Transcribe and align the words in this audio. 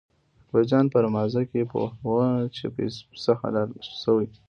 اکبر 0.41 0.63
جان 0.71 0.85
په 0.93 0.97
رمازه 1.05 1.41
کې 1.49 1.69
پوهوه 1.71 2.27
چې 2.55 2.65
پسه 2.75 3.31
حلال 3.41 3.69
شوی. 4.01 4.27